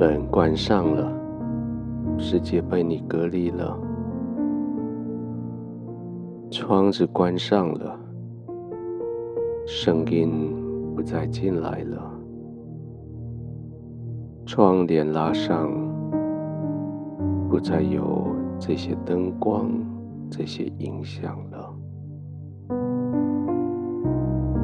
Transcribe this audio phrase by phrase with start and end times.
[0.00, 1.12] 门关上了，
[2.16, 3.78] 世界被你隔离了；
[6.50, 8.00] 窗子关上了，
[9.66, 10.56] 声音
[10.96, 12.00] 不再进来了；
[14.46, 15.70] 窗帘拉上，
[17.50, 18.26] 不再有
[18.58, 19.70] 这些灯光、
[20.30, 21.74] 这些影响了。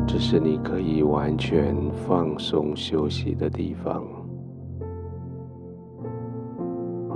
[0.07, 4.03] 这是你可以完全放松休息的地方。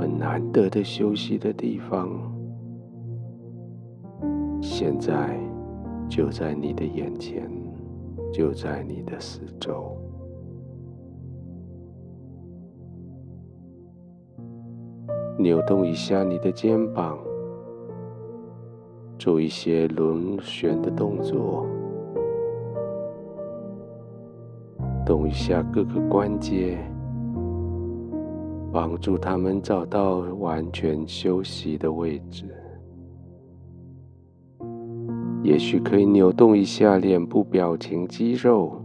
[0.00, 2.08] 很难得的休息的地方，
[4.62, 5.38] 现在
[6.08, 7.46] 就在你的眼前，
[8.32, 9.94] 就在你的四周。
[15.36, 17.18] 扭动一下你的肩膀，
[19.18, 21.66] 做一些轮旋的动作，
[25.04, 26.89] 动一下各个关节。
[28.73, 32.45] 帮助他们找到完全休息的位置。
[35.42, 38.81] 也许可以扭动一下脸部表情肌肉，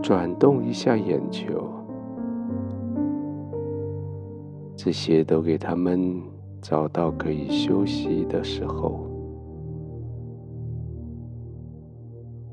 [0.00, 1.68] 转动一下眼球，
[4.76, 6.22] 这些都给他们
[6.60, 9.06] 找到可以休息的时候。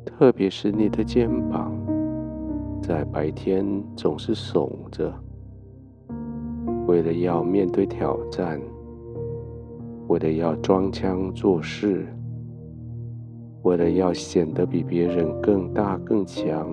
[0.04, 1.72] 特别是你的肩膀，
[2.82, 3.66] 在白天
[3.96, 5.14] 总是耸着。
[6.90, 8.60] 为了要面对挑战，
[10.08, 12.08] 为了要装腔作势，
[13.62, 16.68] 为了要显得比别人更大更强，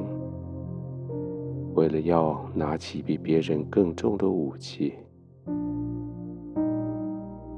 [1.75, 4.95] 为了要拿起比别人更重的武器，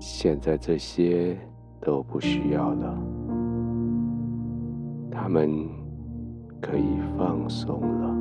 [0.00, 1.38] 现在这些
[1.80, 2.98] 都不需要了，
[5.12, 5.48] 他们
[6.60, 8.17] 可以放松了。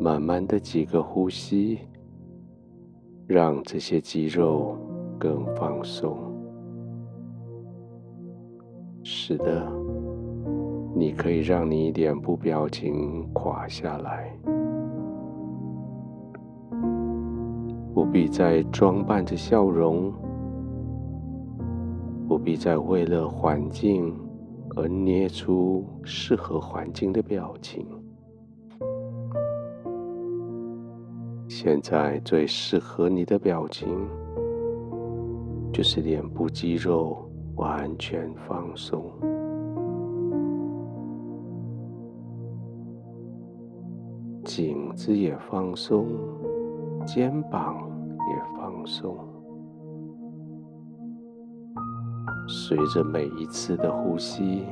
[0.00, 1.80] 慢慢的几个呼吸，
[3.26, 4.76] 让这些肌肉
[5.18, 6.16] 更放松。
[9.02, 9.70] 是的，
[10.94, 14.32] 你可以让你脸部表情垮下来，
[17.92, 20.12] 不必再装扮着笑容，
[22.28, 24.14] 不必再为了环境
[24.76, 27.84] 而捏出适合环境的表情。
[31.60, 33.88] 现在最适合你的表情，
[35.72, 39.10] 就是脸部肌肉完全放松，
[44.44, 46.06] 颈子也放松，
[47.04, 47.90] 肩膀
[48.30, 49.18] 也放松。
[52.46, 54.64] 随着每一次的呼吸，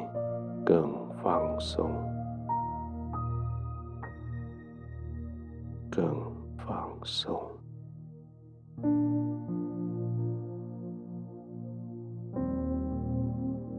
[0.65, 1.91] 更放松，
[5.91, 6.36] 更。
[7.07, 7.41] 放松。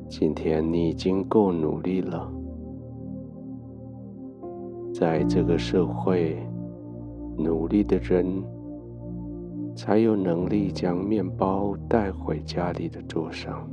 [0.08, 2.32] 今天你已经够努力了，
[4.94, 6.38] 在这个社会，
[7.38, 8.26] 努力的人
[9.76, 13.70] 才有能力将面包带回家里的桌上。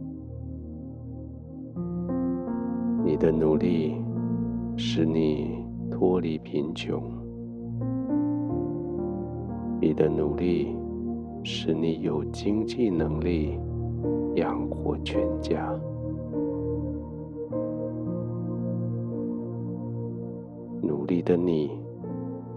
[3.05, 3.95] 你的努力
[4.77, 7.13] 使你脱离贫穷。
[9.87, 10.75] 你的努力
[11.43, 13.61] 使你有经济能力
[14.37, 15.79] 养活全家。
[20.81, 21.79] 努力的你，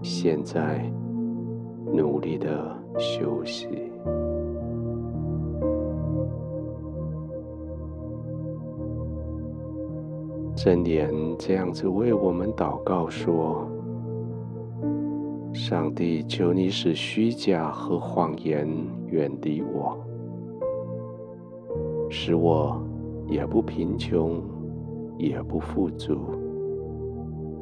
[0.00, 0.90] 现在
[1.92, 3.68] 努力的休息。
[10.56, 13.68] 箴言这样子为我们祷告说。
[15.68, 18.66] 上帝，求你使虚假和谎言
[19.08, 19.98] 远离我，
[22.08, 22.82] 使我
[23.26, 24.42] 也不贫穷，
[25.18, 26.16] 也不富足，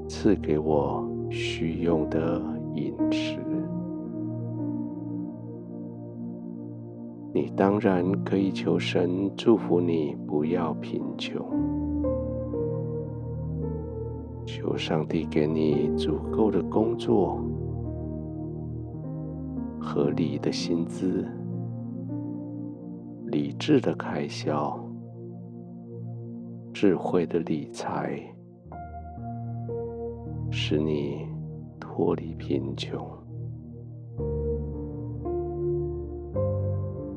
[0.08, 2.40] 赐给我需用的
[2.76, 3.40] 饮食。
[7.34, 11.44] 你当然可以求神祝福你，不要贫穷，
[14.46, 17.40] 求上帝给你足够的工作。
[19.88, 21.24] 合理的薪资，
[23.28, 24.76] 理智的开销，
[26.74, 28.20] 智慧的理财，
[30.50, 31.28] 使你
[31.78, 33.00] 脱离贫穷。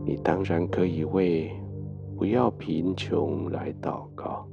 [0.06, 1.52] 你当然可以为
[2.16, 4.48] 不要贫穷来祷告。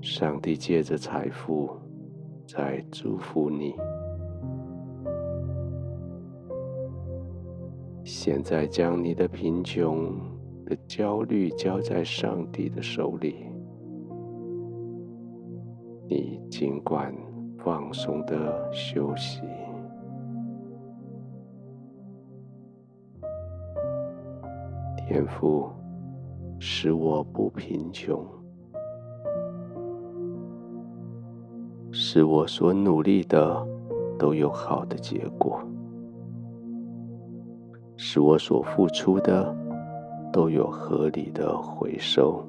[0.00, 1.68] 上帝借着财富
[2.46, 3.74] 在祝福你。
[8.10, 10.18] 现在将你的贫穷
[10.64, 13.44] 的焦虑交在上帝的手里，
[16.08, 17.14] 你尽管
[17.58, 19.42] 放松的休息。
[24.96, 25.68] 天父，
[26.58, 28.26] 使我不贫穷，
[31.92, 33.66] 使我所努力的
[34.18, 35.60] 都有好的结果，
[38.00, 39.52] 使我所付出的
[40.32, 42.40] 都有合理的回收，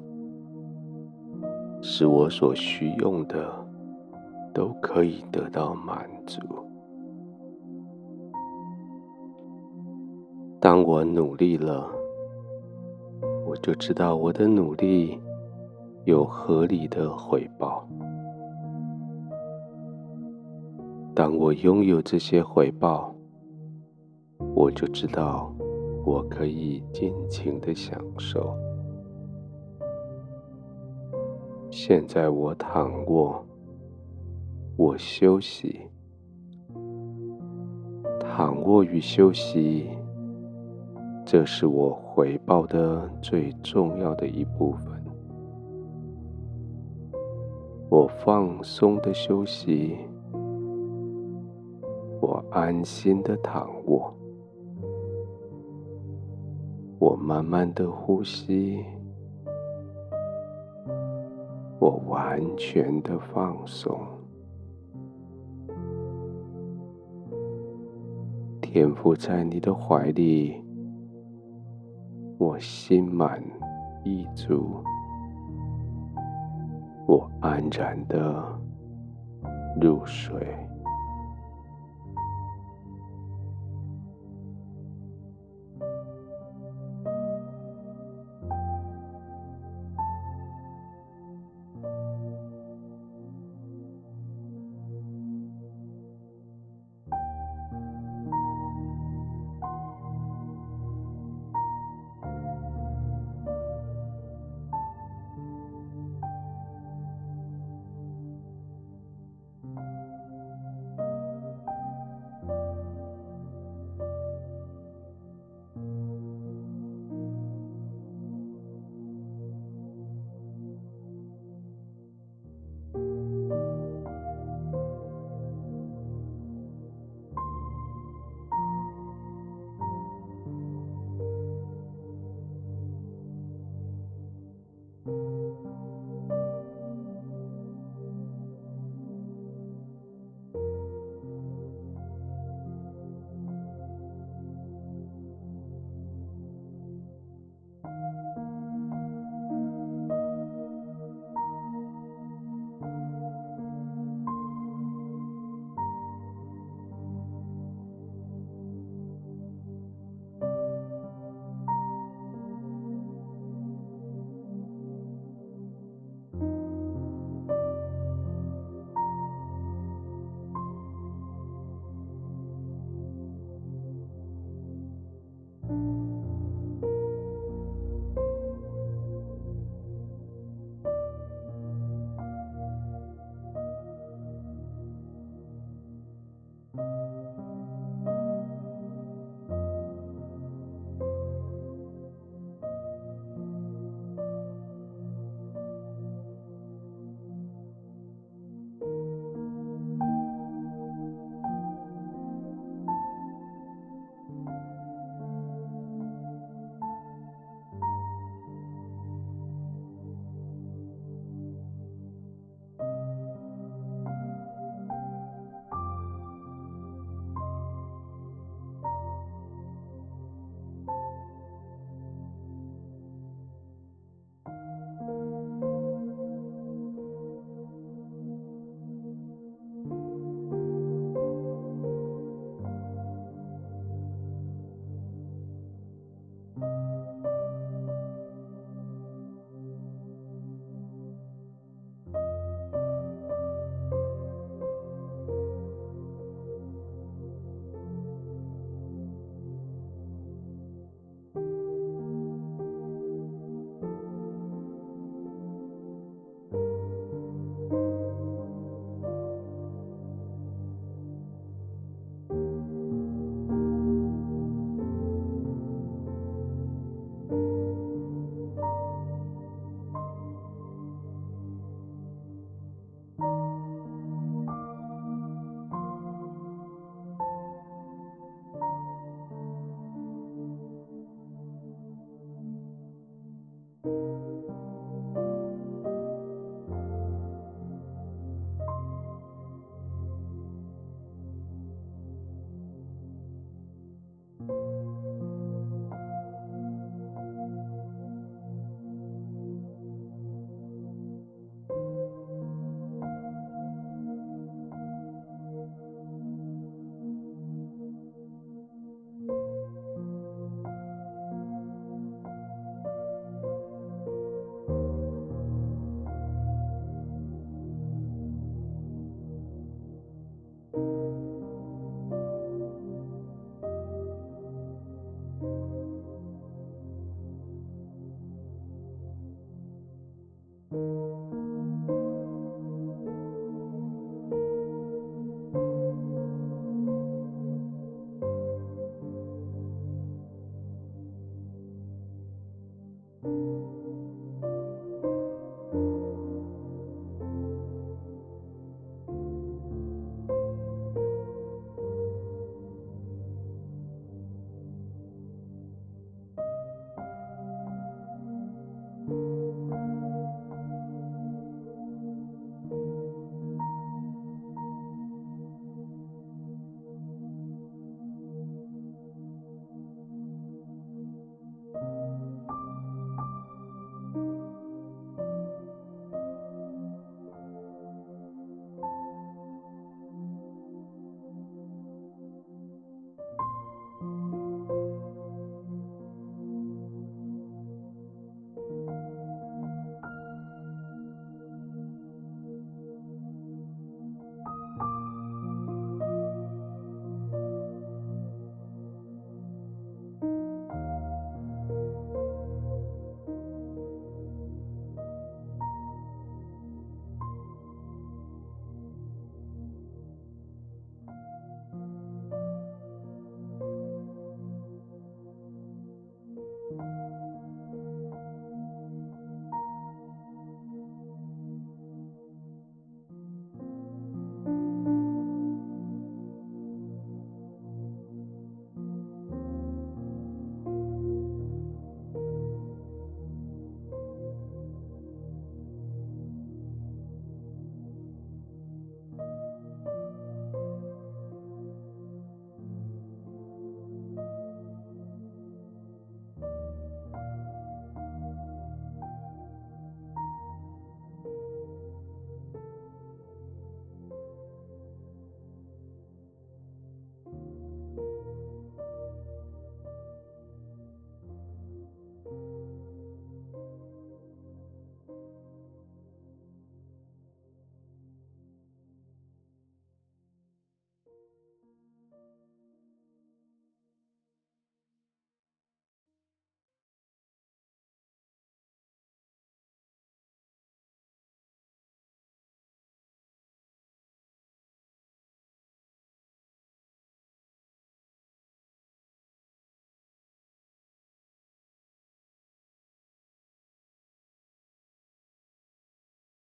[1.82, 3.52] 使我所需用的
[4.54, 6.40] 都可以得到满足。
[10.60, 11.90] 当我努力了，
[13.44, 15.20] 我就知道我的努力
[16.04, 17.84] 有合理的回报。
[21.12, 23.12] 当我拥有这些回报，
[24.54, 25.52] 我就知道
[26.04, 28.56] 我可以尽情的享受。
[31.70, 33.44] 现在我躺卧，
[34.76, 35.80] 我休息，
[38.18, 39.88] 躺卧与休息。
[41.24, 45.00] 这是我回报的最重要的一部分。
[47.88, 49.96] 我放松的休息，
[52.20, 54.12] 我安心的躺卧，
[57.00, 58.84] 我慢慢的呼吸，
[61.78, 63.98] 我完全的放松。
[68.60, 70.62] 天父在你的怀里。
[72.36, 73.42] 我心满
[74.04, 74.82] 意足，
[77.06, 78.44] 我安然的
[79.80, 80.38] 入睡。